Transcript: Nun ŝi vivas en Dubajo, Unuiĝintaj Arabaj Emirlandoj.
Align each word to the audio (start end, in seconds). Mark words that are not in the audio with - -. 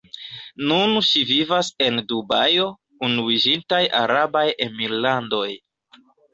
Nun 0.69 0.95
ŝi 1.07 1.21
vivas 1.31 1.69
en 1.89 1.99
Dubajo, 2.13 2.67
Unuiĝintaj 3.11 3.85
Arabaj 4.03 4.47
Emirlandoj. 4.69 5.49